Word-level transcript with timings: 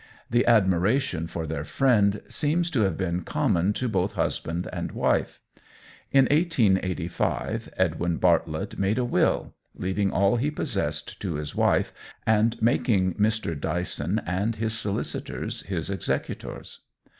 The 0.31 0.47
admiration 0.47 1.27
for 1.27 1.45
their 1.45 1.63
friend 1.63 2.23
seems 2.27 2.71
to 2.71 2.81
have 2.81 2.97
been 2.97 3.21
common 3.21 3.71
to 3.73 3.87
both 3.87 4.13
husband 4.13 4.67
and 4.73 4.91
wife. 4.93 5.39
In 6.11 6.25
1885 6.31 7.69
Edwin 7.77 8.17
Bartlett 8.17 8.79
made 8.79 8.97
a 8.97 9.05
will, 9.05 9.53
leaving 9.75 10.09
all 10.09 10.37
he 10.37 10.49
possessed 10.49 11.19
to 11.21 11.35
his 11.35 11.53
wife, 11.53 11.93
and 12.25 12.59
making 12.63 13.13
Mr. 13.13 13.53
Dyson 13.55 14.19
and 14.25 14.55
his 14.55 14.75
solicitors 14.75 15.61
his 15.67 15.91
executors. 15.91 16.79